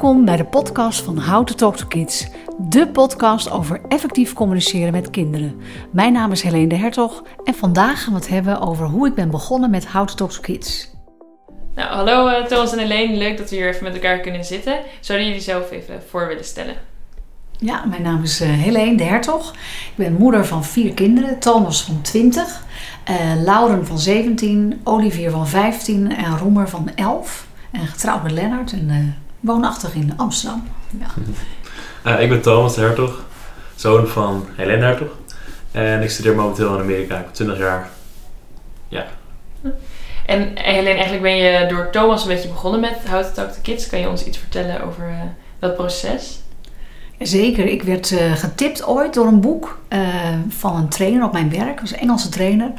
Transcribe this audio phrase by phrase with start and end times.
[0.00, 2.28] Welkom bij de podcast van How to Talk to Kids.
[2.58, 5.60] De podcast over effectief communiceren met kinderen.
[5.92, 9.14] Mijn naam is Helene de Hertog en vandaag gaan we het hebben over hoe ik
[9.14, 10.90] ben begonnen met How to Talk to Kids.
[11.74, 13.16] Nou, hallo uh, Thomas en Helene.
[13.16, 14.78] Leuk dat we hier even met elkaar kunnen zitten.
[15.00, 16.74] Zouden jullie zelf even voor willen stellen?
[17.58, 19.50] Ja, mijn naam is uh, Helene de Hertog.
[19.90, 21.38] Ik ben moeder van vier kinderen.
[21.38, 22.64] Thomas van 20,
[23.10, 27.46] uh, eh, Lauren van 17, Olivier van 15 en Roemer van 11.
[27.70, 30.68] En getrouwd met Lennart en woonachtig in Amsterdam.
[30.98, 31.06] Ja.
[32.12, 33.24] Uh, ik ben Thomas Hertog,
[33.74, 35.08] zoon van Helene Hertog.
[35.70, 37.18] En ik studeer momenteel in Amerika.
[37.18, 37.88] Ik ben 20 jaar.
[38.88, 39.06] Ja.
[40.26, 43.58] En Helene, eigenlijk ben je door Thomas een beetje begonnen met How to Talk to
[43.62, 43.86] Kids.
[43.86, 45.22] Kan je ons iets vertellen over uh,
[45.58, 46.40] dat proces?
[47.18, 47.66] Zeker.
[47.66, 49.78] Ik werd uh, getipt ooit door een boek
[50.48, 51.70] van een trainer op mijn werk.
[51.70, 52.72] Dat was een Engelse trainer.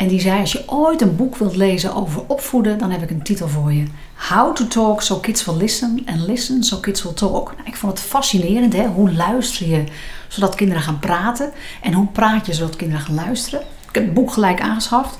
[0.00, 3.10] En die zei: Als je ooit een boek wilt lezen over opvoeden, dan heb ik
[3.10, 3.84] een titel voor je:
[4.28, 7.52] How to Talk So Kids Will Listen and Listen So Kids Will Talk.
[7.56, 8.86] Nou, ik vond het fascinerend, hè?
[8.86, 9.84] hoe luister je
[10.28, 13.60] zodat kinderen gaan praten en hoe praat je zodat kinderen gaan luisteren.
[13.88, 15.18] Ik heb het boek gelijk aangeschaft.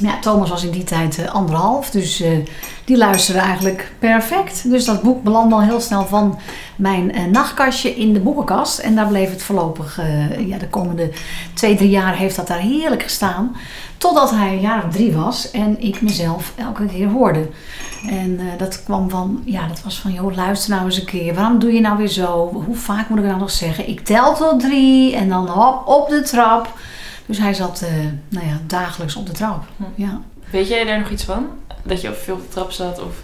[0.00, 2.38] Ja, Thomas was in die tijd uh, anderhalf, dus uh,
[2.84, 4.70] die luisterde eigenlijk perfect.
[4.70, 6.38] Dus dat boek belandde al heel snel van
[6.76, 8.78] mijn uh, nachtkastje in de boekenkast.
[8.78, 10.00] En daar bleef het voorlopig,
[10.46, 11.10] ja, de komende
[11.54, 13.56] twee, drie jaar heeft dat daar heerlijk gestaan.
[13.98, 17.48] Totdat hij een jaar of drie was en ik mezelf elke keer hoorde.
[18.08, 21.34] En dat kwam van, ja, dat was van, joh, luister nou eens een keer.
[21.34, 22.50] Waarom doe je nou weer zo?
[22.66, 23.88] Hoe vaak moet ik nou nog zeggen?
[23.88, 26.68] Ik tel tot drie en dan hop op de trap.
[27.26, 27.90] Dus hij zat uh,
[28.28, 29.64] nou ja, dagelijks op de trap.
[29.76, 30.02] Hm.
[30.02, 30.20] Ja.
[30.50, 31.46] Weet jij daar nog iets van?
[31.82, 33.22] Dat je veel op de trap zat of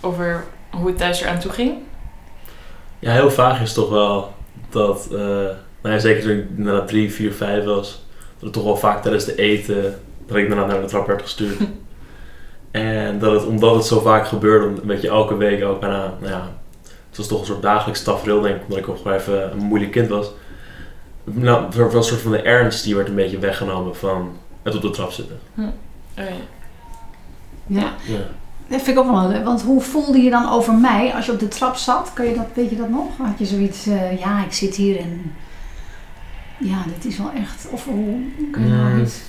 [0.00, 1.74] over hoe het thuis eraan toe ging?
[2.98, 4.34] Ja, heel vaag is toch wel
[4.70, 5.18] dat, uh,
[5.82, 9.02] nou ja, zeker toen ik na drie, vier, vijf was, dat het toch wel vaak
[9.02, 11.58] tijdens de eten, dat ik daarna naar de trap werd gestuurd.
[12.70, 16.32] en dat het, omdat het zo vaak gebeurde, een beetje elke week ook bijna, nou
[16.32, 16.48] ja,
[17.08, 19.58] het was toch een soort dagelijks tafereel denk ik, omdat ik ook gewoon even een
[19.58, 20.30] moeilijk kind was
[21.24, 24.82] nou, wel een soort van de ernst die werd een beetje weggenomen van het op
[24.82, 25.38] de trap zitten.
[25.54, 25.60] Hm.
[25.60, 25.68] Oh,
[26.14, 26.24] ja.
[27.66, 27.94] ja.
[28.06, 28.20] ja.
[28.68, 29.44] Dat vind ik ook wel leuk.
[29.44, 32.12] Want hoe voelde je dan over mij als je op de trap zat?
[32.14, 33.16] Kan je dat, weet je dat nog?
[33.16, 35.32] Had je zoiets, uh, ja, ik zit hier en
[36.58, 37.68] ja, dit is wel echt.
[37.70, 38.20] Of hoe
[38.52, 39.02] kun je nou mm.
[39.02, 39.20] iets?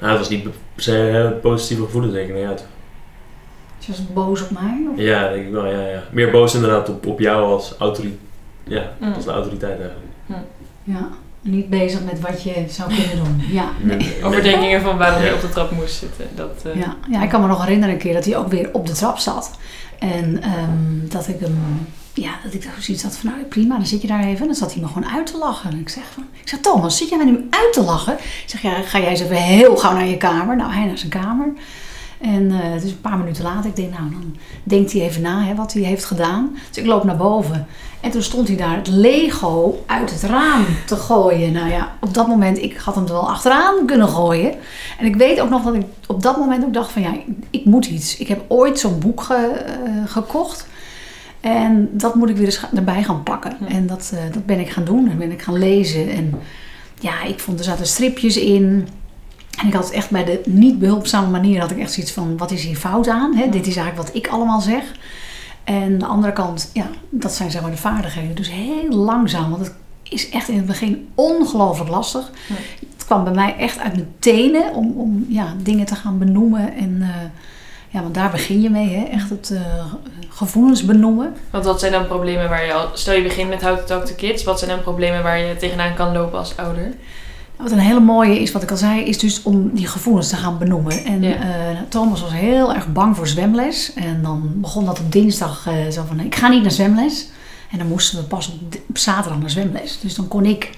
[0.00, 2.34] Nou, het was niet per se positieve gevoelens, denk ik.
[2.34, 2.66] Nee, uit.
[3.78, 4.86] Je was boos op mij?
[4.92, 4.98] Of?
[4.98, 5.66] Ja, denk ik wel.
[5.66, 6.02] Ja, ja.
[6.10, 8.20] Meer boos inderdaad op, op jou als autoriteit.
[8.64, 9.12] Ja, mm.
[9.12, 10.10] als de autoriteit eigenlijk.
[10.26, 10.44] Mm.
[10.84, 11.08] Ja,
[11.40, 13.42] niet bezig met wat je zou kunnen doen.
[13.50, 14.24] Ja, nee.
[14.24, 16.28] Overdenkingen van waarom je op de trap moest zitten.
[16.34, 16.74] Dat, uh...
[16.74, 18.92] ja, ja, ik kan me nog herinneren een keer dat hij ook weer op de
[18.92, 19.50] trap zat.
[19.98, 21.58] En um, dat ik hem,
[22.12, 24.40] ja, dat ik zoiets had van, nou prima, dan zit je daar even.
[24.40, 25.70] En dan zat hij me gewoon uit te lachen.
[25.70, 28.12] En ik zeg van, ik zeg, Thomas, zit jij mij nu uit te lachen?
[28.14, 30.56] Ik zeg, ja, ga jij eens even heel gauw naar je kamer.
[30.56, 31.52] Nou, hij naar zijn kamer.
[32.20, 33.70] En uh, is een paar minuten later.
[33.70, 36.56] Ik denk, nou, dan denkt hij even na hè, wat hij heeft gedaan.
[36.68, 37.66] Dus ik loop naar boven.
[38.00, 41.52] En toen stond hij daar het Lego uit het raam te gooien.
[41.52, 44.54] Nou ja, op dat moment, ik had hem er wel achteraan kunnen gooien.
[44.98, 47.14] En ik weet ook nog dat ik op dat moment ook dacht van, ja,
[47.50, 48.16] ik moet iets.
[48.16, 50.66] Ik heb ooit zo'n boek ge, uh, gekocht.
[51.40, 53.56] En dat moet ik weer eens erbij gaan pakken.
[53.68, 55.10] En dat, uh, dat ben ik gaan doen.
[55.10, 56.10] En ben ik gaan lezen.
[56.10, 56.34] En
[57.00, 58.88] ja, ik vond er zaten stripjes in.
[59.58, 62.50] En ik had echt bij de niet behulpzame manier had ik echt zoiets van, wat
[62.50, 63.34] is hier fout aan?
[63.34, 63.48] Hè?
[63.48, 64.82] Dit is eigenlijk wat ik allemaal zeg.
[65.64, 68.36] En de andere kant, ja, dat zijn zeg maar de vaardigheden.
[68.36, 72.30] Dus heel langzaam, want het is echt in het begin ongelooflijk lastig.
[72.96, 76.74] Het kwam bij mij echt uit mijn tenen om, om ja, dingen te gaan benoemen.
[76.74, 77.08] En uh,
[77.88, 79.04] ja, want daar begin je mee, hè?
[79.04, 79.60] echt het uh,
[80.28, 81.34] gevoelens benoemen.
[81.50, 84.04] Want wat zijn dan problemen waar je al, stel je begint met How to Talk
[84.04, 86.94] to Kids, wat zijn dan problemen waar je tegenaan kan lopen als ouder?
[87.56, 90.36] Wat een hele mooie is, wat ik al zei, is dus om die gevoelens te
[90.36, 91.04] gaan benoemen.
[91.04, 93.92] En eh, Thomas was heel erg bang voor zwemles.
[93.94, 97.28] En dan begon dat op dinsdag uh, zo van, ik ga niet naar zwemles.
[97.70, 98.48] En dan moesten we pas
[98.88, 99.98] op, zaterdag naar zwemles.
[100.00, 100.70] Dus dan kon ik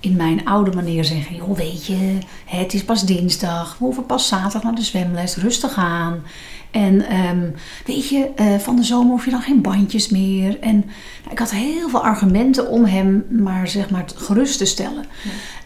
[0.00, 3.76] in mijn oude manier zeggen, joh weet je, het is pas dinsdag.
[3.78, 6.22] We hoeven pas zaterdag naar de zwemles, rustig aan.
[6.70, 7.54] En um,
[7.86, 10.60] weet je, uh, van de zomer hoef je dan geen bandjes meer.
[10.60, 10.76] En
[11.20, 15.04] nou, ik had heel veel argumenten om hem maar zeg maar gerust te stellen.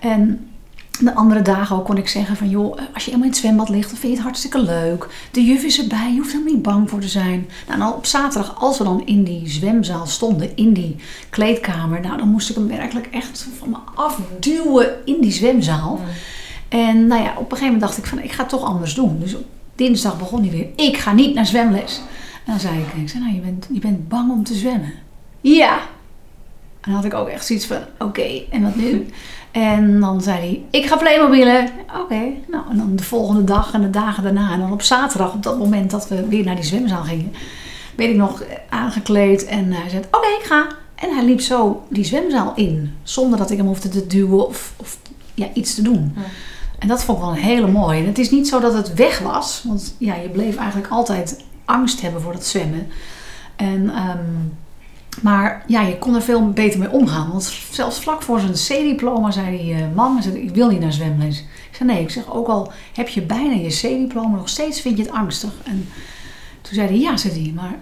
[0.00, 0.48] En
[1.00, 3.68] de andere dagen ook kon ik zeggen van joh, als je helemaal in het zwembad
[3.68, 5.08] ligt, dan vind je het hartstikke leuk.
[5.30, 7.48] De juf is erbij, je hoeft helemaal niet bang voor te zijn.
[7.68, 10.96] Nou, en op zaterdag, als we dan in die zwemzaal stonden, in die
[11.30, 16.00] kleedkamer, nou dan moest ik hem werkelijk echt van me afduwen in die zwemzaal.
[16.68, 18.94] En nou ja, op een gegeven moment dacht ik van ik ga het toch anders
[18.94, 19.18] doen.
[19.18, 19.44] Dus op
[19.74, 22.00] dinsdag begon hij weer, ik ga niet naar zwemles.
[22.44, 24.92] En dan zei ik, ik zei, nou je bent, je bent bang om te zwemmen.
[25.40, 25.72] Ja.
[26.80, 29.06] En dan had ik ook echt zoiets van, oké, en wat nu?
[29.54, 31.68] En dan zei hij, ik ga Playmobilen.
[32.02, 34.52] Oké, nou en dan de volgende dag en de dagen daarna.
[34.52, 37.32] En dan op zaterdag, op dat moment dat we weer naar die zwemzaal gingen.
[37.96, 39.44] weet ik nog, aangekleed.
[39.44, 40.66] En hij zei, oké, ik ga.
[40.94, 42.94] En hij liep zo die zwemzaal in.
[43.02, 44.98] Zonder dat ik hem hoefde te duwen of, of
[45.34, 46.12] ja, iets te doen.
[46.16, 46.22] Ja.
[46.78, 48.00] En dat vond ik wel een hele mooie.
[48.00, 49.62] En het is niet zo dat het weg was.
[49.66, 52.86] Want ja, je bleef eigenlijk altijd angst hebben voor dat zwemmen.
[53.56, 54.18] En, ehm,
[55.22, 57.30] maar ja, je kon er veel beter mee omgaan.
[57.30, 59.80] Want zelfs vlak voor zijn C-diploma zei die eh,
[60.14, 61.38] hij zei, ik wil niet naar zwemles.
[61.70, 64.36] Ik zei nee, ik zeg ook al heb je bijna je C-diploma...
[64.36, 65.50] nog steeds vind je het angstig.
[65.64, 65.88] En
[66.60, 67.74] toen zei hij ja, zei hij, maar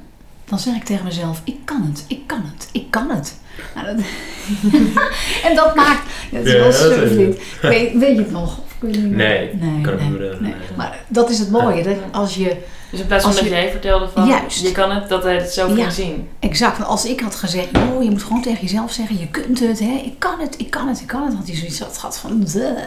[0.44, 1.40] dan zeg ik tegen mezelf...
[1.44, 3.38] ik kan het, ik kan het, ik kan het.
[3.74, 4.04] Nou, dat-
[5.48, 6.02] en dat maakt...
[6.30, 7.42] Ja, het is Ja, wel dat is even- dit.
[7.62, 8.58] Weet, weet je het nog?
[8.58, 9.28] Of kun je het niet meer?
[9.28, 10.54] Nee, nee, kan nee.
[10.76, 11.82] Maar dat is het mooie.
[11.82, 12.56] Dat als je
[12.92, 14.60] Dus in plaats van dat je- jij vertelde van Juist.
[14.60, 15.90] je kan het, dat hij het zo Ja.
[15.90, 16.28] zien.
[16.38, 19.60] Exact, want als ik had gezegd, oh, je moet gewoon tegen jezelf zeggen, je kunt
[19.60, 20.02] het, hè?
[20.04, 22.40] ik kan het, ik kan het, ik kan het, had hij zoiets had gehad van,
[22.52, 22.78] "Duh."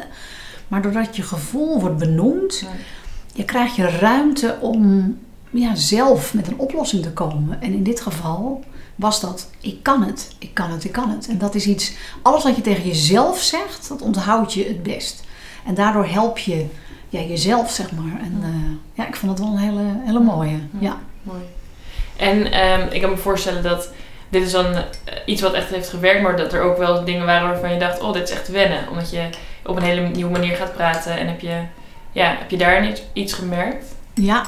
[0.67, 2.67] maar doordat je gevoel wordt benoemd, Ja.
[3.33, 5.17] je krijg je ruimte om
[5.49, 7.61] ja, zelf met een oplossing te komen.
[7.61, 8.63] En in dit geval
[8.95, 11.27] was dat, ik kan het, ik kan het, ik kan het.
[11.27, 15.23] En dat is iets, alles wat je tegen jezelf zegt, dat onthoud je het best.
[15.65, 16.65] En daardoor help je
[17.19, 18.19] ja, jezelf, zeg maar.
[18.21, 18.47] En Ja.
[18.47, 18.53] eh,
[18.93, 20.59] ja, ik vond het wel een hele, hele mooie.
[20.79, 20.97] Ja.
[21.23, 21.39] Mooi.
[22.15, 23.89] En ehm, ik kan me voorstellen dat
[24.29, 24.81] dit is dan eh,
[25.25, 27.99] iets wat echt heeft gewerkt, maar dat er ook wel dingen waren waarvan je dacht,
[28.01, 28.89] oh, dit is echt wennen.
[28.89, 29.29] Omdat je
[29.65, 31.59] op een hele nieuwe manier gaat praten en heb je,
[32.11, 33.85] ja, heb je daar iets, iets gemerkt?
[34.13, 34.45] Ja,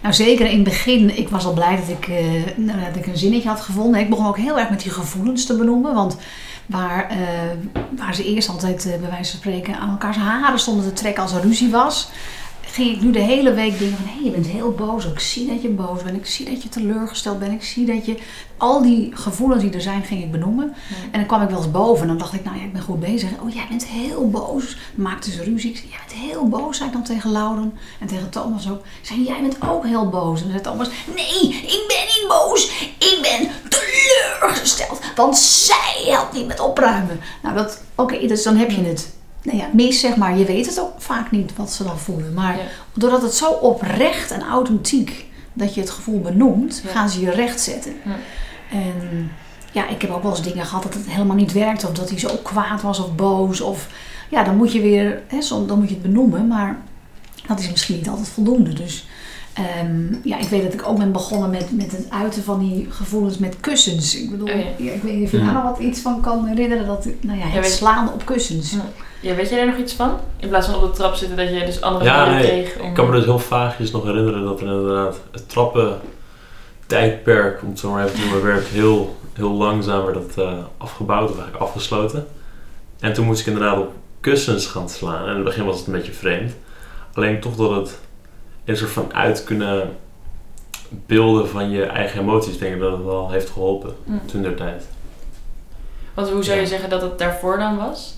[0.00, 1.18] nou zeker in het begin.
[1.18, 2.24] Ik was al blij dat ik, eh,
[2.56, 4.00] nou, dat ik een zinnetje had gevonden.
[4.00, 5.94] Ik begon ook heel erg met die gevoelens te benoemen.
[5.94, 6.16] Want
[6.68, 7.18] waar, eh,
[7.96, 11.22] waar ze eerst altijd eh, bij wijze van spreken aan elkaars haren stonden te trekken
[11.22, 12.10] als er ruzie was.
[12.60, 15.04] Ging ik nu de hele week denken van, hé, je bent heel boos.
[15.04, 16.16] Ik zie dat je boos bent.
[16.16, 17.52] Ik zie dat je teleurgesteld bent.
[17.52, 18.18] Ik zie dat je...
[18.56, 20.74] Al die gevoelens die er zijn, ging ik benoemen.
[21.10, 22.82] En dan kwam ik wel eens boven en dan dacht ik, nou ja, ik ben
[22.82, 23.30] goed bezig.
[23.42, 24.76] Oh, jij bent heel boos.
[24.94, 25.70] Dan maakten ze ruzie.
[25.70, 27.78] Ik zei, jij bent heel boos, zei ik dan tegen Lauren.
[28.00, 28.78] En tegen Thomas ook.
[28.78, 30.42] Ik zei, jij bent ook heel boos.
[30.42, 32.70] En dan zei Thomas, nee, ik ben niet boos.
[32.98, 33.67] Ik ben
[34.40, 35.00] teleurgesteld.
[35.16, 37.20] Want zij helpt niet met opruimen.
[37.42, 39.08] Nou, dat, oké, dus dan heb je het.
[39.42, 40.38] Nou ja, mis zeg maar.
[40.38, 42.34] Je weet het ook vaak niet wat ze dan voelen.
[42.34, 42.62] Maar Ja.
[42.92, 46.90] doordat het zo oprecht en authentiek dat je het gevoel benoemt, Ja.
[46.90, 47.92] gaan ze je recht zetten.
[48.04, 48.16] Ja.
[48.70, 49.30] En
[49.72, 51.86] ja, ik heb ook wel eens dingen gehad dat het helemaal niet werkte.
[51.86, 53.60] Of dat hij zo kwaad was of boos.
[53.60, 53.86] Of
[54.28, 56.46] ja, dan moet je weer, hè, dan moet je het benoemen.
[56.46, 56.78] Maar
[57.46, 58.72] dat is misschien niet altijd voldoende.
[58.72, 59.06] Dus
[59.58, 62.86] ehm, ja, ik weet dat ik ook ben begonnen met, met het uiten van die
[62.90, 64.16] gevoelens met kussens.
[64.16, 64.66] Ik bedoel, Oh ja.
[64.84, 66.86] ja, ik weet niet of je daar nog wat iets van kan herinneren.
[66.86, 68.76] Dat, nou ja, het weet- slaan op kussens.
[69.20, 69.34] Ja.
[69.34, 70.10] Weet je daar nog iets van?
[70.36, 72.78] In plaats van op de trap zitten, dat je dus andere Ja, manieren nee, kreeg
[72.80, 72.88] om...
[72.88, 75.98] Ik kan me dus heel vaagjes nog herinneren dat er inderdaad het trappen
[76.86, 80.52] tijdperk, om het zo maar even te noemen, werd heel, heel langzaam werd dat eh,
[80.76, 82.26] afgebouwd of eigenlijk afgesloten.
[83.00, 85.22] En toen moest ik inderdaad op kussens gaan slaan.
[85.22, 86.52] En in het begin was het een beetje vreemd.
[87.14, 87.98] Alleen toch dat het
[88.68, 89.96] een soort van uit kunnen
[90.90, 94.20] beelden van je eigen emoties, denk ik dat het wel heeft geholpen Mm.
[94.26, 94.86] toen der tijd.
[96.14, 96.68] Want hoe zou je Ja.
[96.68, 98.16] zeggen dat het daarvoor dan was?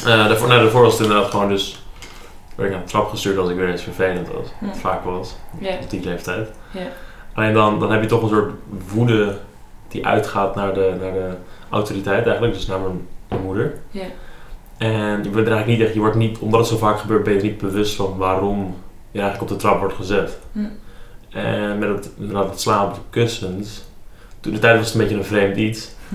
[0.00, 1.82] Eh, daarvoor, nou, daarvoor was het inderdaad gewoon dus,
[2.54, 4.46] werd ik aan de trap gestuurd als ik weer eens vervelend was.
[4.60, 5.70] Wat vaak was, Ja.
[5.82, 6.50] op die leeftijd.
[6.70, 6.80] Ja.
[7.34, 8.52] Alleen dan, dan heb je toch een soort
[8.92, 9.38] woede
[9.88, 11.30] die uitgaat naar de, naar de
[11.70, 13.78] autoriteit eigenlijk, dus naar mijn, mijn moeder.
[14.78, 17.34] En je bent eigenlijk niet echt, je wordt niet, omdat het zo vaak gebeurt, ben
[17.34, 18.76] je niet bewust van waarom
[19.20, 20.38] eigenlijk op de trap wordt gezet.
[20.52, 20.58] Hm.
[21.28, 23.84] En met het, inderdaad het slaan op de kussens,
[24.40, 25.90] toen de tijd was het een beetje een vreemd iets.
[26.08, 26.14] Hm.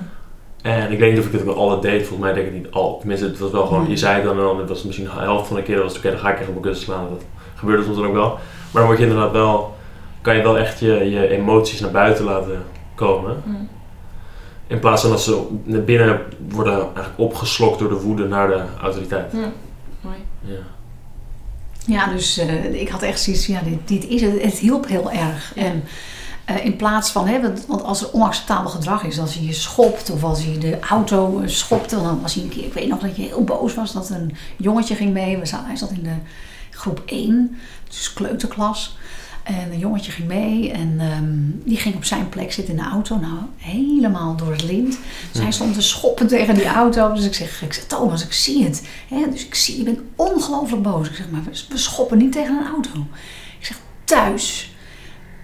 [0.61, 2.71] En ik weet niet of ik het wel altijd deed, volgens mij denk ik niet
[2.71, 2.97] al.
[2.99, 5.11] Tenminste, het was wel gewoon, je zei het dan en dan, het was misschien de
[5.11, 6.85] helft van de keer, dan was het oké, dan ga ik echt op mijn kussen
[6.85, 7.09] slaan.
[7.09, 7.23] Dat
[7.55, 8.29] gebeurde soms dan ook wel.
[8.71, 9.75] Maar dan word je inderdaad wel,
[10.21, 12.63] kan je wel echt je, je emoties naar buiten laten
[12.95, 13.41] komen.
[13.43, 13.49] Hm.
[14.67, 18.63] In plaats van dat ze naar binnen worden eigenlijk opgeslokt door de woede naar de
[18.81, 19.31] autoriteit.
[19.31, 19.37] Hm.
[20.01, 20.17] Mooi.
[20.41, 20.57] Ja.
[21.85, 24.41] Ja, dus eh, ik had echt zoiets ja, dit, dit is het.
[24.41, 25.51] Het hielp heel erg.
[25.55, 25.61] Ja.
[25.61, 25.83] En
[26.45, 29.53] eh, in plaats van, hè, want, want als er onacceptabel gedrag is, als je je
[29.53, 32.87] schopt of als je de auto eh, schopte, dan was hij een keer, ik weet
[32.87, 35.37] nog dat je heel boos was, dat een jongetje ging mee.
[35.37, 36.15] We zaten, hij zat in de
[36.69, 38.97] groep 1, dus kleuterklas.
[39.43, 42.89] En een jongetje ging mee en ehm, die ging op zijn plek zitten in de
[42.89, 43.19] auto.
[43.19, 44.97] Nou, helemaal door het lint.
[45.31, 47.13] Dus hij stond te schoppen tegen die auto.
[47.13, 48.87] Dus ik zeg, ik zeg Thomas, ik zie het.
[49.07, 51.09] Hè, dus ik zie, je bent ongelooflijk boos.
[51.09, 53.07] Ik zeg, maar we, schoppen niet tegen een auto.
[53.59, 54.75] Ik zeg, thuis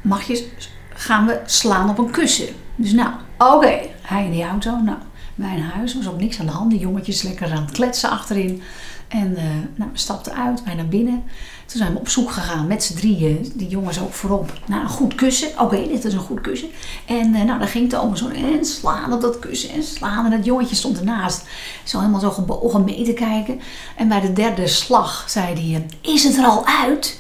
[0.02, 0.48] mag je,
[0.94, 2.48] gaan we slaan op een kussen.
[2.76, 4.78] Dus nou, oké, hij in die auto.
[4.78, 4.98] Nou,
[5.40, 6.72] wij in huis, was ook niks aan de hand.
[6.72, 8.62] Die jongetjes lekker aan het kletsen achterin.
[9.08, 9.44] En eh,
[9.76, 11.24] nou, we stapten uit, wij naar binnen.
[11.66, 14.90] Toen zijn we op zoek gegaan met z'n drieën, die jongens ook voorop, naar een
[14.90, 15.60] goed kussen.
[15.60, 16.70] Oké, dit is een goed kussen.
[17.06, 20.26] En eh, nou, dan ging Thomas zo en slaan op dat kussen en slaan.
[20.26, 21.48] En het jongetje stond ernaast,
[21.84, 23.60] zo helemaal zo gebogen mee te kijken.
[23.96, 27.19] En bij de derde slag zei hij, is het er al uit?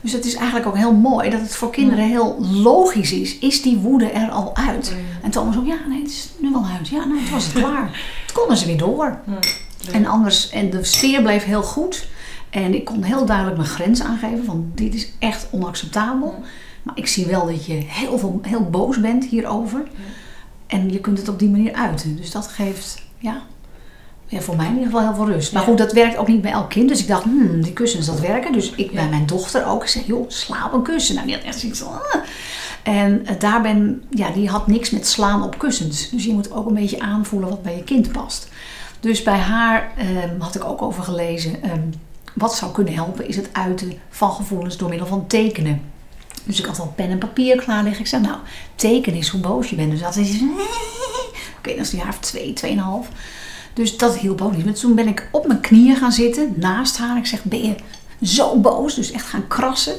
[0.00, 3.38] Dus Dus het is eigenlijk ook heel mooi dat het voor kinderen heel logisch is.
[3.38, 4.96] Is die woede er al uit?
[5.22, 6.88] En Thomas ook, ja, nee, het is nu wel uit.
[6.88, 8.00] Ja, nou, het was het klaar.
[8.22, 9.18] Het konden ze weer door.
[9.92, 12.08] En anders, en de sfeer bleef heel goed.
[12.50, 16.42] En ik kon heel duidelijk mijn grens aangeven van dit is echt onacceptabel.
[16.82, 19.82] Maar ik zie wel dat je heel, veel, heel boos bent hierover.
[20.66, 22.16] En je kunt het op die manier uiten.
[22.16, 23.42] Dus dat geeft, ja,
[24.28, 25.52] ja, voor mij in ieder geval heel veel rust.
[25.52, 25.68] Maar Ja.
[25.68, 26.88] goed, dat werkt ook niet bij elk kind.
[26.88, 28.52] Dus ik dacht, hmm, die kussens, dat werken.
[28.52, 29.82] Dus ik bij mijn dochter ook.
[29.82, 31.14] Ik zeg, joh, slaap een kussen.
[31.14, 31.82] Nou, die had echt zoiets.
[31.84, 32.00] "Ah."
[32.82, 36.10] En eh, daar ben, ja, die had niks met slaan op kussens.
[36.10, 38.48] Dus je moet ook een beetje aanvoelen wat bij je kind past.
[39.00, 41.62] Dus bij haar ehm, had ik ook over gelezen.
[41.62, 41.80] ehm,
[42.34, 45.80] wat zou kunnen helpen is het uiten van gevoelens door middel van tekenen.
[46.44, 48.00] Dus ik had al pen en papier klaar liggen.
[48.00, 48.36] Ik zei, nou,
[48.74, 49.90] teken is hoe boos je bent.
[49.90, 50.40] Dus dat is
[51.58, 53.08] Oké, dat is een jaar of twee, tweeënhalf.
[53.78, 54.64] Dus dat hielp ook niet.
[54.64, 57.16] Maar toen ben ik op mijn knieën gaan zitten naast haar.
[57.16, 57.74] Ik zeg, ben je
[58.22, 58.94] zo boos?
[58.94, 59.94] Dus echt gaan krassen.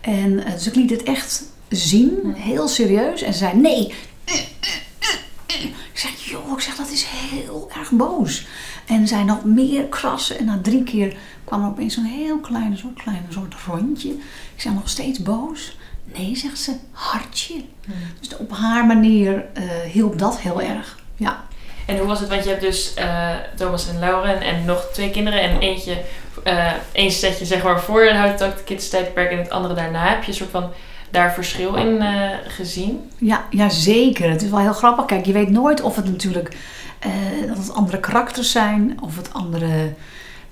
[0.00, 3.22] En eh, dus ik liet het echt zien, heel serieus.
[3.22, 3.94] En ze zei, nee.
[5.46, 8.46] Ik zeg, joh, ik zeg, dat is heel erg boos.
[8.86, 10.38] En zij nog meer krassen.
[10.38, 14.10] En na drie keer kwam er opeens zo'n heel kleine, zo'n kleine soort rondje.
[14.54, 15.76] Ik zeg, nog steeds boos?
[16.04, 17.62] Nee, zegt ze, hartje.
[18.20, 20.98] Dus op haar manier eh, hielp dat heel erg.
[21.16, 21.50] Ja.
[21.92, 22.28] En hoe was het?
[22.28, 25.96] Want je hebt dus eh, Thomas en Lauren en nog twee kinderen en eentje,
[26.42, 30.08] eh één setje zeg maar voor de Houten Talk Kids tijdperk en het andere daarna.
[30.08, 30.70] Heb je een soort van
[31.10, 33.10] daar verschil in eh, gezien?
[33.18, 34.30] Ja, ja, zeker.
[34.30, 35.04] Het is wel heel grappig.
[35.04, 36.56] Kijk, je weet nooit of het natuurlijk
[37.46, 39.92] dat het andere karakters zijn of het andere.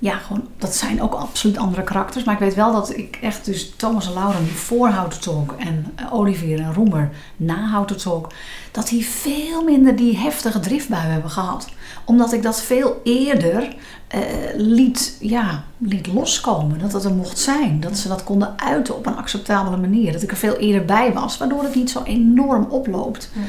[0.01, 2.23] Ja, gewoon, dat zijn ook absoluut andere karakters.
[2.23, 5.91] Maar ik weet wel dat ik echt dus Thomas en Lauren voor Houten Talk en
[5.95, 8.31] eh, Olivier en Roemer na Houten Talk,
[8.71, 11.67] dat die veel minder die heftige driftbui hebben gehad.
[12.05, 13.75] Omdat ik dat veel eerder
[14.07, 14.19] eh,
[14.55, 16.79] liet, ja, liet loskomen.
[16.79, 17.79] Dat het er mocht zijn.
[17.79, 20.11] Dat ze dat konden uiten op een acceptabele manier.
[20.11, 23.29] Dat ik er veel eerder bij was, waardoor het niet zo enorm oploopt.
[23.33, 23.41] Ja.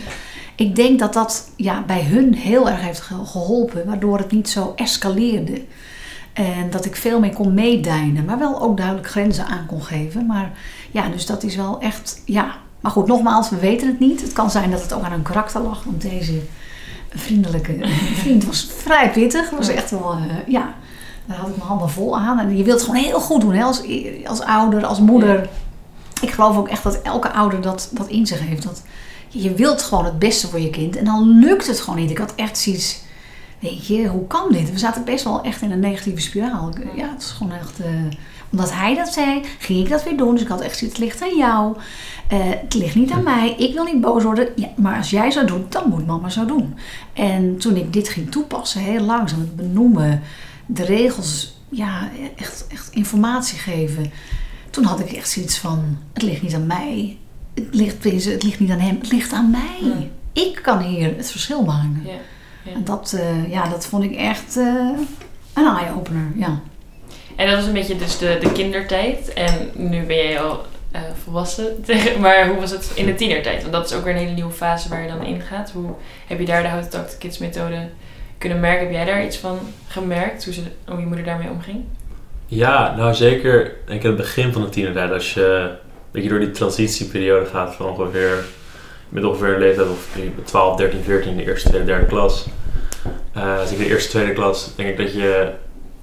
[0.57, 4.49] Ik denk dat dat ja, bij hun heel erg heeft ge- geholpen, waardoor het niet
[4.49, 5.63] zo escaleerde.
[6.33, 10.27] En dat ik veel meer kon meedijnen, maar wel ook duidelijk grenzen aan kon geven.
[10.27, 10.53] Maar
[10.91, 12.55] ja, dus dat is wel echt, ja.
[12.81, 14.21] Maar goed, nogmaals, we weten het niet.
[14.21, 16.41] Het kan zijn dat het ook aan hun karakter lag, want deze
[17.09, 17.79] vriendelijke
[18.23, 19.51] vriend was vrij pittig.
[19.51, 20.75] Was echt wel, eh, ja,
[21.27, 22.39] daar had ik mijn handen vol aan.
[22.39, 23.65] En je wilt het gewoon heel goed doen, hè?
[23.65, 23.83] Als,
[24.27, 25.49] als ouder, als moeder.
[26.21, 28.63] Ik geloof ook echt dat elke ouder dat, dat in zich heeft.
[28.63, 28.83] Dat
[29.29, 32.11] je wilt gewoon het beste voor je kind en dan lukt het gewoon niet.
[32.11, 33.03] Ik had echt zoiets,
[33.63, 34.73] weet je, hoe kan dit?
[34.73, 36.73] We zaten best wel echt in een negatieve spiraal.
[36.97, 37.91] Ja, het is gewoon echt, eh,
[38.51, 40.33] omdat hij dat zei, ging ik dat weer doen.
[40.33, 41.77] Dus ik had echt zoiets, het ligt aan jou.
[42.29, 43.55] Eh, het ligt niet aan mij.
[43.59, 44.49] Ik wil niet boos worden.
[44.57, 46.75] Ja, maar als jij zo doet, dan moet mama zo doen.
[47.13, 50.21] En toen ik dit ging toepassen, heel langzaam, het benoemen,
[50.67, 54.13] de regels, ja, echt, echt informatie geven.
[54.71, 57.19] Toen had ik echt zoiets van, het ligt niet aan mij.
[57.55, 59.79] Het ligt, het ligt niet aan hem, het ligt aan mij.
[59.81, 60.43] Ja.
[60.43, 62.03] Ik kan hier het verschil maken.
[62.05, 62.19] Ja.
[62.65, 62.73] Ja.
[62.75, 64.89] En dat, eh, ja, dat vond ik echt eh,
[65.55, 66.33] een eye-opener.
[66.37, 66.61] Ja.
[67.37, 69.33] En dat was een beetje dus de, de kindertijd.
[69.33, 71.83] En nu ben jij al eh, volwassen.
[71.85, 73.61] tegen- Maar hoe was het in de tienertijd?
[73.61, 75.71] Want dat is ook weer een hele nieuwe fase waar je dan in gaat.
[75.71, 75.91] Hoe
[76.27, 77.89] heb je daar de Houten Talk Kids methode
[78.39, 78.81] kunnen merken?
[78.87, 80.45] Heb jij daar iets van gemerkt?
[80.45, 81.85] Hoe, ze, hoe je moeder daarmee omging?
[82.47, 83.65] Ja, nou zeker.
[83.67, 85.71] Ik denk in het begin van de tienertijd, als je,
[86.13, 88.45] dat je door die transitieperiode gaat van ongeveer,
[89.13, 92.47] met ongeveer een leeftijd of 12, 13, 14, de eerste, tweede, derde klas.
[93.33, 95.51] Eh als ik de eerste, tweede klas, denk ik dat je,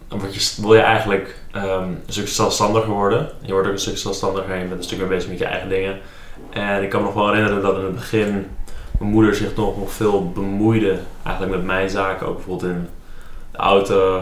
[0.07, 3.29] word je, wil je eigenlijk ehm, een stuk zelfstandiger worden.
[3.41, 5.45] Je wordt ook een stuk zelfstandiger en je bent een stuk meer bezig met je
[5.45, 5.99] eigen dingen.
[6.49, 8.47] En ik kan me nog wel herinneren dat in het begin
[8.99, 12.27] mijn moeder zich nog, nog veel bemoeide eigenlijk met mijn zaken.
[12.27, 12.89] Ook bijvoorbeeld in
[13.51, 14.21] de auto,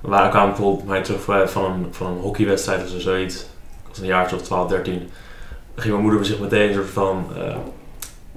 [0.00, 3.40] we waren kwamen bijvoorbeeld mij terug vanuit van een, van een hockeywedstrijd of zo, zoiets.
[3.42, 5.10] Ik was een jaar of 12, 13.
[5.74, 7.26] Ging mijn moeder zich meteen een soort van...
[7.36, 7.56] eh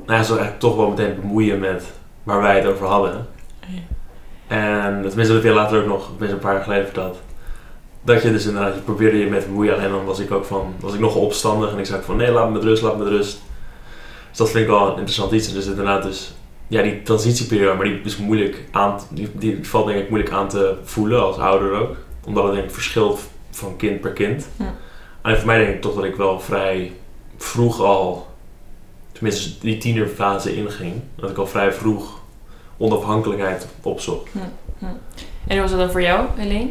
[0.05, 1.83] nou ja, zo eigenlijk toch wel meteen bemoeien met
[2.23, 3.27] waar wij het over hadden.
[4.47, 7.21] En tenminste, dat heb je later ook nog, tenminste een paar jaar geleden verteld.
[8.01, 9.75] Dat je dus inderdaad, je probeerde je met te bemoeien.
[9.75, 11.71] Alleen dan was ik ook van, was ik nogal opstandig.
[11.71, 13.41] En ik zei van, nee, laat me met rust, laat me met rust.
[14.29, 15.47] Dus dat vind ik wel een interessant iets.
[15.47, 16.33] En dus inderdaad dus,
[16.67, 20.75] ja, die transitieperiode, maar die is moeilijk aan, die valt denk ik moeilijk aan te
[20.83, 21.95] voelen als ouder ook.
[22.25, 24.47] Omdat het denk ik verschilt van kind per kind.
[24.55, 24.73] Ja.
[25.21, 26.93] En voor mij denk ik toch dat ik wel vrij
[27.37, 28.27] vroeg al,
[29.11, 30.93] tenminste die tienerfase inging.
[31.15, 32.19] Dat ik al vrij vroeg
[32.77, 34.29] onafhankelijkheid opzocht.
[35.47, 36.69] En hoe was dat dan voor jou, Helene?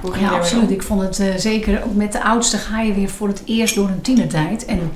[0.00, 0.64] Hoe ging je Ja, absoluut.
[0.64, 0.70] om?
[0.70, 3.74] Ik vond het eh, zeker, ook met de oudste ga je weer voor het eerst
[3.74, 4.64] door een tienertijd.
[4.64, 4.92] En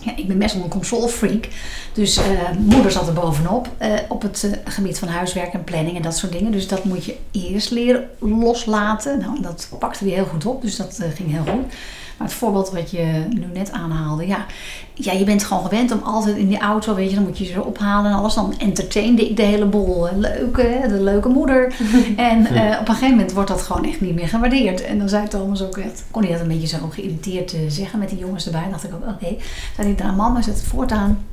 [0.00, 1.48] Ja, ik ben best wel een controlfreak.
[1.92, 2.24] Dus eh,
[2.58, 6.32] moeder zat er bovenop eh, op het gebied van huiswerk en planning en dat soort
[6.32, 6.52] dingen.
[6.52, 9.18] Dus dat moet je eerst leren loslaten.
[9.18, 11.74] Nou, dat pakte weer heel goed op, dus dat ging heel goed.
[12.16, 14.46] Maar het voorbeeld wat je nu net aanhaalde, ja,
[14.94, 17.44] ja, je bent gewoon gewend om altijd in die auto, weet je, dan moet je
[17.44, 18.34] ze ophalen en alles.
[18.34, 20.08] Dan entertainde ik de hele boel.
[20.16, 21.72] Leuk, hè, de leuke moeder.
[22.16, 24.84] En eh, op een gegeven moment wordt dat gewoon echt niet meer gewaardeerd.
[24.84, 27.98] En dan zei Thomas ook echt, kon hij dat een beetje zo geïrriteerd eh, zeggen
[27.98, 28.60] met die jongens erbij.
[28.60, 29.24] Dan dacht ik ook, oké.
[29.24, 29.38] Okay.
[29.76, 31.24] Zei hij, nou mama, zet het voortaan.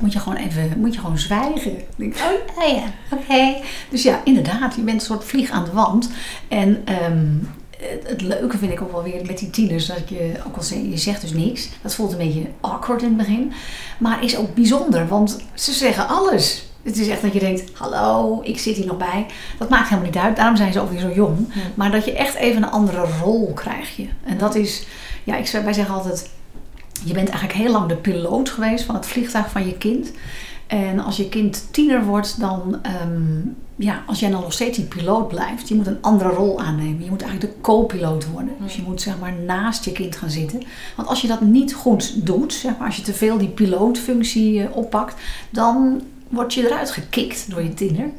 [0.00, 1.76] Moet je gewoon even, moet je gewoon zwijgen.
[1.96, 2.14] Denk,
[2.58, 3.54] oh ja, oké.
[3.88, 6.10] Dus ja, inderdaad, je bent een soort vlieg aan de wand.
[6.48, 7.48] En um,
[7.90, 10.62] het, het, leuke vind ik ook wel weer met die tieners, dat je ook al
[10.62, 11.68] zegt, je zegt dus niks.
[11.82, 13.52] Dat voelt een beetje awkward in het begin.
[13.98, 16.68] Maar is ook bijzonder, want ze zeggen alles.
[16.82, 19.26] Het is echt dat je denkt, hallo, ik zit hier nog bij.
[19.58, 21.38] Dat maakt helemaal niet uit, daarom zijn ze ook weer zo jong.
[21.54, 21.60] Ja.
[21.74, 24.08] Maar dat je echt even een andere rol krijg je.
[24.24, 24.86] En dat is,
[25.24, 26.30] ja, ik, wij zeggen altijd,
[27.04, 30.10] je bent eigenlijk heel lang de piloot geweest van het vliegtuig van je kind.
[30.66, 34.86] En als je kind tiener wordt, dan, um, ja, als jij dan nog steeds die
[34.86, 37.04] piloot blijft, je moet een andere rol aannemen.
[37.04, 38.54] Je moet eigenlijk de co-piloot worden.
[38.60, 40.62] Dus je moet zeg maar naast je kind gaan zitten.
[40.96, 44.58] Want als je dat niet goed doet, zeg maar, als je te veel die pilootfunctie
[44.58, 48.10] uh, oppakt, dan word je eruit gekikt door je tiener.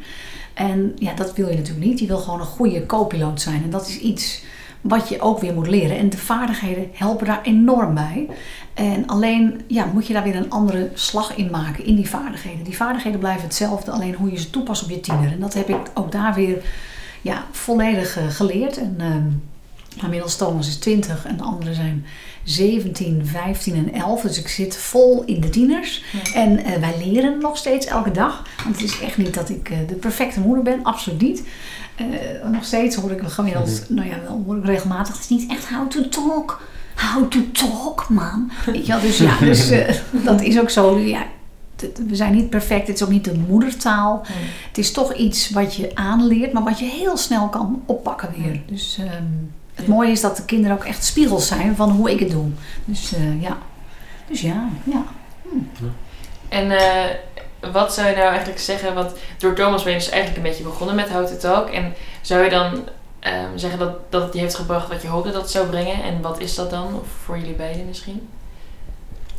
[0.54, 2.00] En ja, dat wil je natuurlijk niet.
[2.00, 3.64] Je wil gewoon een goede co-piloot zijn.
[3.64, 4.44] En dat is iets
[4.88, 5.98] wat je ook weer moet leren.
[5.98, 8.30] En de vaardigheden helpen daar enorm bij.
[8.74, 12.64] En alleen ja, moet je daar weer een andere slag in maken in die vaardigheden.
[12.64, 15.32] Die vaardigheden blijven hetzelfde, alleen hoe je ze toepast op je tiener.
[15.32, 16.64] En dat heb ik ook daar weer
[17.22, 18.78] ja, volledig uh, geleerd.
[18.78, 22.06] En uh, inmiddels Thomas is 20 en de anderen zijn
[22.44, 24.22] 17, 15 en 11.
[24.22, 26.04] Dus ik zit vol in de tieners.
[26.12, 26.34] Ja.
[26.34, 28.48] En uh, wij leren nog steeds elke dag.
[28.64, 31.44] Want het is echt niet dat ik de perfecte moeder ben, absoluut niet.
[32.02, 33.96] Uh, nog steeds hoor ik gemiddeld, mm -hmm.
[33.96, 36.62] nou ja, wel hoor ik regelmatig, het is niet echt how to talk.
[36.96, 38.52] How to talk, man.
[38.66, 40.98] Weet je wel, dus ja, dus, uh, dat is ook zo.
[40.98, 41.26] Ja,
[42.08, 44.16] we zijn niet perfect, het is ook niet de moedertaal.
[44.16, 44.48] Mm.
[44.68, 48.62] Het is toch iets wat je aanleert, maar wat je heel snel kan oppakken weer.
[48.66, 52.20] Dus um, het mooie is dat de kinderen ook echt spiegels zijn van hoe ik
[52.20, 52.46] het doe.
[52.86, 53.58] Dus uh, ja,
[54.28, 55.04] dus ja, ja.
[55.42, 55.86] Hm.
[56.50, 57.06] En uh,
[57.72, 60.64] wat zou je nou eigenlijk zeggen, want door Thomas ben je dus eigenlijk een beetje
[60.64, 61.70] begonnen met How to Talk.
[61.70, 65.32] En zou je dan um, zeggen dat, dat het je heeft gebracht wat je hoopte
[65.32, 66.04] dat het zou brengen?
[66.04, 66.86] En wat is dat dan?
[66.86, 68.28] Of voor jullie beiden misschien?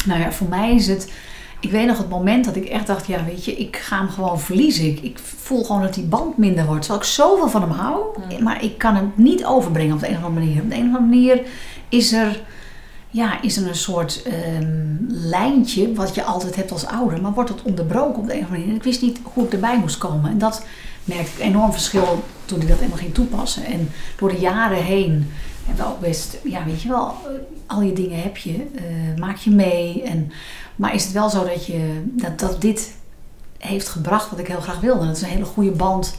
[0.07, 1.13] Nou ja, voor mij is het...
[1.61, 4.09] Ik weet nog het moment dat ik echt dacht, ja weet je, ik ga hem
[4.09, 4.85] gewoon verliezen.
[4.87, 6.81] Ik, ik voel gewoon dat die band minder wordt.
[6.81, 8.43] Terwijl ik zoveel van hem hou, Ja.
[8.43, 10.63] maar ik kan hem niet overbrengen op de een of andere manier.
[10.63, 11.41] Op de een of andere manier
[11.89, 12.41] is er,
[13.11, 17.51] ja, is er een soort ehm, lijntje wat je altijd hebt als ouder, maar wordt
[17.51, 18.69] het onderbroken op de een of andere manier.
[18.69, 20.31] En ik wist niet hoe ik erbij moest komen.
[20.31, 20.65] En dat
[21.05, 23.65] merkte ik enorm verschil toen ik dat eenmaal ging toepassen.
[23.65, 25.33] En door de jaren heen
[25.65, 27.15] hebben we ook best, ja weet je wel,
[27.67, 30.03] al je dingen heb je, uh, maak je mee.
[30.03, 30.33] En,
[30.77, 32.95] maar is het wel zo dat, je, dat, dat dit
[33.59, 35.07] heeft gebracht wat ik heel graag wilde.
[35.07, 36.17] Dat is een hele goede band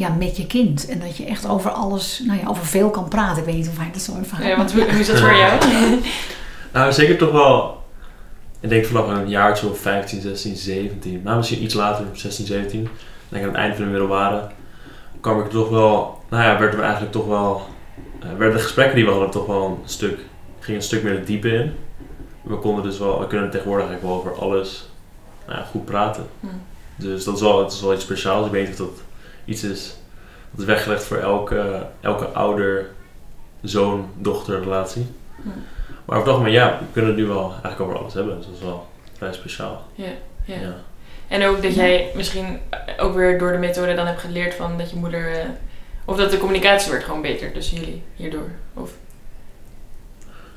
[0.00, 0.88] ja, met je kind.
[0.88, 3.38] En dat je echt over alles, nou ja, over veel kan praten.
[3.38, 4.48] Ik weet niet hoe fijn dat zo ervaren.
[4.48, 5.60] Ja, want hoe, hoe is dat voor jou?
[6.72, 7.82] Nou, zeker toch wel.
[8.60, 11.20] Ik denk vanaf een jaartje of 15, 16, 17.
[11.24, 12.82] Nou, misschien iets later, 16, 17.
[12.82, 12.88] Ik
[13.28, 14.48] denk aan het eind van de middelbare.
[15.20, 16.18] kwam ik toch wel.
[16.28, 17.62] Nou ja, werden we eigenlijk toch wel.
[18.24, 20.18] Uh, werden de gesprekken die we hadden toch wel een stuk.
[20.60, 21.74] ging een stuk meer de diepe in.
[22.42, 23.20] We konden dus wel.
[23.20, 24.88] We kunnen tegenwoordig eigenlijk wel over alles
[25.46, 26.26] nou ja, goed praten.
[26.40, 26.46] Hm.
[26.96, 28.46] Dus dat is wel, het is wel iets speciaals.
[28.46, 29.02] Ik weet niet of dat
[29.50, 29.94] iets is.
[30.50, 35.06] Dat is weggelegd voor elke, elke ouder-zoon-dochter relatie.
[35.42, 35.48] Hm.
[36.04, 38.36] Maar over het algemeen, ja, we kunnen het nu wel eigenlijk over alles hebben.
[38.36, 38.86] Dus dat is wel
[39.16, 39.86] vrij speciaal.
[39.94, 40.10] Ja,
[40.44, 40.60] ja.
[40.60, 40.74] Ja.
[41.28, 42.58] En ook dat jij misschien
[42.98, 45.32] ook weer door de methode dan hebt geleerd van dat je moeder...
[45.32, 45.48] eh,
[46.04, 48.50] of dat de communicatie werd gewoon beter tussen jullie hierdoor.
[48.74, 48.90] Of,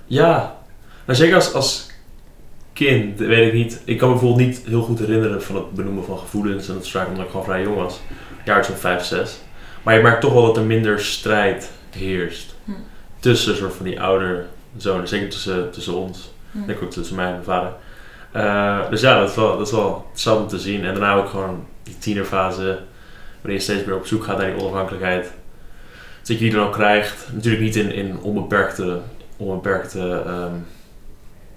[0.06, 0.58] Ja,
[1.06, 1.88] nou zeker als, als
[2.74, 3.82] kind, weet ik niet.
[3.86, 6.68] Ik kan me bijvoorbeeld niet heel goed herinneren van het benoemen van gevoelens.
[6.68, 8.00] En dat is vaak omdat ik gewoon vrij jong was.
[8.46, 9.40] Jaartje of 5, 6.
[9.84, 12.56] Maar je merkt toch wel dat er minder strijd heerst.
[12.66, 12.72] Hm.
[13.20, 14.46] Tussen soort van die ouder
[14.78, 15.08] zonen.
[15.08, 16.32] Zeker tussen, tussen ons.
[16.52, 16.60] hm.
[16.60, 17.74] Ik denk ook tussen mij en mijn vader.
[18.32, 20.86] Eh, dus ja, dat is, wel, dat is wel om te zien.
[20.86, 22.80] En daarna ook gewoon die tienerfase.
[23.42, 25.32] Waarin je steeds meer op zoek gaat naar die onafhankelijkheid.
[26.20, 27.28] Dat je die dan ook krijgt.
[27.32, 29.00] Natuurlijk niet in, in onbeperkte,
[29.38, 30.54] onbeperkte ehm,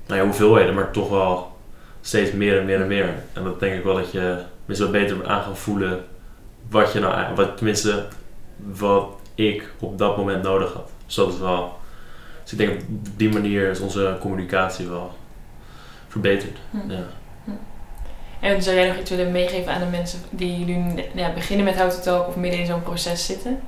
[0.06, 0.74] nou ja, hoeveelheden.
[0.74, 1.56] Maar toch wel
[2.00, 3.14] steeds meer en meer en meer.
[3.32, 6.04] En dat denk ik wel dat je misschien wat beter aan gaat voelen.
[6.70, 8.06] Wat je nou, wat, tenminste,
[8.56, 10.90] wat ik op dat moment nodig had.
[11.06, 11.78] Dus dat is wel.
[12.42, 15.14] Dus ik denk op die manier is onze communicatie wel
[16.08, 16.58] verbeterd.
[16.70, 16.90] Hm.
[16.90, 17.06] Ja.
[18.40, 21.78] En zou jij nog iets willen meegeven aan de mensen die nu ja, beginnen met
[21.78, 23.60] How to Talk of midden in zo'n proces zitten?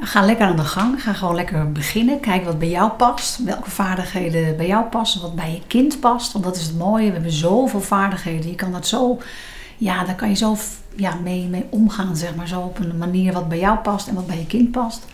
[0.00, 1.02] Ga lekker aan de gang.
[1.02, 2.20] Ga gewoon lekker beginnen.
[2.20, 3.44] Kijk wat bij jou past.
[3.44, 5.20] Welke vaardigheden bij jou passen.
[5.20, 6.32] Wat bij je kind past.
[6.32, 7.06] Want dat is het mooie.
[7.06, 8.50] We hebben zoveel vaardigheden.
[8.50, 9.18] Je kan dat zo...
[9.76, 10.56] Ja, daar kan je zo
[10.96, 12.48] ja, mee, omgaan, zeg maar.
[12.48, 15.04] Zo op een manier wat bij jou past en wat bij je kind past.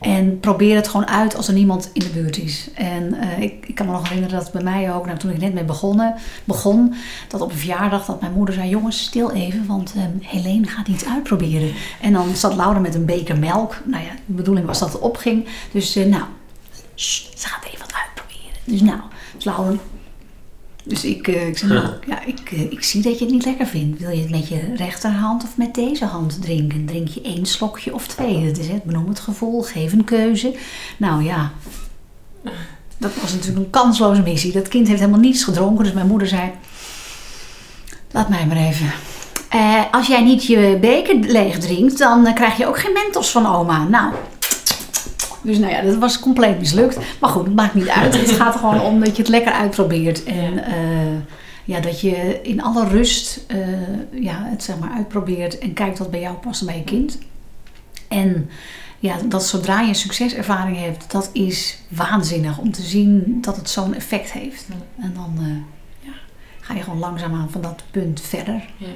[0.00, 2.68] En probeer het gewoon uit als er niemand in de buurt is.
[2.74, 5.38] En uh, ik, ik, kan me nog herinneren dat bij mij ook, nou, toen ik
[5.38, 6.94] net mee begonnen, begon,
[7.28, 10.88] dat op een verjaardag dat mijn moeder zei: Jongens, stil even, want um, Helene gaat
[10.88, 11.72] iets uitproberen.
[12.00, 13.76] En dan zat Laura met een beker melk.
[13.84, 15.46] Nou ja, de bedoeling was dat het opging.
[15.72, 16.24] Dus uh, nou,
[16.94, 18.60] ze gaat even wat uitproberen.
[18.64, 19.00] Dus nou,
[19.34, 19.72] dus Laura
[20.82, 23.44] dus ik, uh, ik zei, nou, ja, ik, uh, ik zie dat je het niet
[23.44, 24.00] lekker vindt.
[24.00, 26.86] Wil je het met je rechterhand of met deze hand drinken?
[26.86, 28.46] Drink je één slokje of twee?
[28.46, 30.54] Dat is het, benoem het gevoel, geef een keuze.
[30.96, 31.52] Nou ja,
[32.98, 34.52] dat was natuurlijk een kansloze missie.
[34.52, 35.84] Dat kind heeft helemaal niets gedronken.
[35.84, 36.50] Dus mijn moeder zei,
[38.10, 38.92] laat mij maar even.
[39.54, 43.46] Uh, als jij niet je beker leeg drinkt, dan krijg je ook geen mentos van
[43.46, 43.84] oma.
[43.84, 44.14] Nou,
[45.42, 46.98] dus nou ja, dat was compleet mislukt.
[47.20, 48.20] Maar goed, het maakt niet uit.
[48.20, 50.24] Het gaat er gewoon om dat je het lekker uitprobeert.
[50.24, 51.18] En uh,
[51.64, 56.10] ja, dat je in alle rust uh, ja, het zeg maar uitprobeert en kijkt wat
[56.10, 57.18] bij jou past en bij je kind.
[58.08, 58.50] En
[58.98, 63.70] ja, dat zodra je een succeservaring hebt, dat is waanzinnig om te zien dat het
[63.70, 64.66] zo'n effect heeft.
[65.00, 65.56] En dan uh,
[66.00, 66.12] ja,
[66.60, 68.64] ga je gewoon langzaamaan van dat punt verder.
[68.76, 68.86] Ja.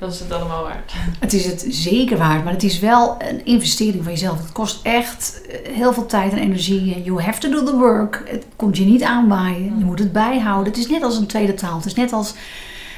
[0.00, 0.92] Dat is het allemaal waard.
[1.18, 4.38] Het is het zeker waard, maar het is wel een investering van jezelf.
[4.38, 7.02] Het kost echt heel veel tijd en energie.
[7.02, 8.22] You have to do the work.
[8.26, 9.78] Het komt je niet aanwaaien.
[9.78, 10.72] Je moet het bijhouden.
[10.72, 11.76] Het is net als een tweede taal.
[11.76, 12.34] Het is net als,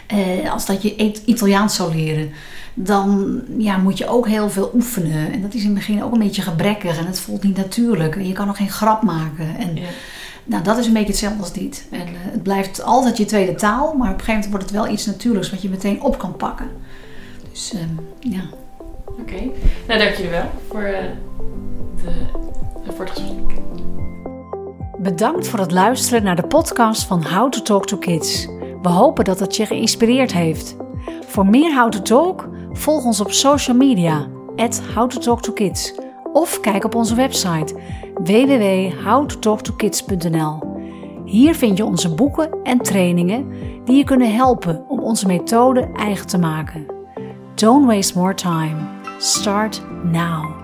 [0.07, 2.31] eh, als dat je Italiaans zou leren.
[2.75, 5.33] Dan ja, moet je ook heel veel oefenen.
[5.33, 6.99] En dat is in het begin ook een beetje gebrekkig.
[6.99, 8.17] En het voelt niet natuurlijk.
[8.17, 9.57] En je kan nog geen grap maken.
[9.59, 9.83] En, ja.
[10.45, 11.87] Nou, dat is een beetje hetzelfde als dit.
[11.91, 14.75] En uh, het blijft altijd je tweede taal, maar op een gegeven moment wordt het
[14.75, 16.71] wel iets natuurlijks wat je meteen op kan pakken.
[17.51, 17.81] Dus uh,
[18.21, 18.43] ja.
[19.07, 19.53] Oké, okay.
[19.87, 20.99] nou dank jullie wel voor, uh,
[22.03, 23.61] de, voor het gesprek.
[24.99, 28.47] Bedankt voor het luisteren naar de podcast van How to Talk to Kids.
[28.83, 30.77] We hopen dat het je geïnspireerd heeft.
[31.27, 34.27] Voor meer How to Talk, volg ons op social media,
[34.57, 36.02] at How to Talk to Kids.
[36.33, 37.75] Of kijk op onze website
[38.15, 40.71] www.howtotalktokids.nl.
[41.25, 43.53] Hier vind je onze boeken en trainingen
[43.85, 46.87] die je kunnen helpen om onze methode eigen te maken.
[47.55, 48.77] Don't waste more time.
[49.19, 50.62] Start now.